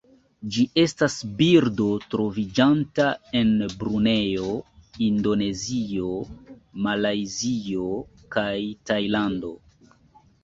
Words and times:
Ĝi 0.53 0.61
estas 0.83 1.15
birdo 1.41 1.89
troviĝanta 2.13 3.05
en 3.41 3.51
Brunejo, 3.83 4.49
Indonezio, 5.09 6.09
Malajzio 6.87 7.85
kaj 8.37 8.57
Tajlando. 8.91 9.53